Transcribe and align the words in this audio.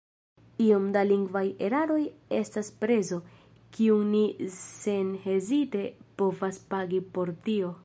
Iom 0.67 0.85
da 0.95 1.01
lingvaj 1.09 1.43
eraroj 1.67 1.99
estas 2.37 2.71
prezo, 2.85 3.19
kiun 3.77 4.09
ni 4.15 4.23
senhezite 4.57 5.85
povas 6.23 6.61
pagi 6.73 7.05
por 7.19 7.37
tio. 7.49 7.75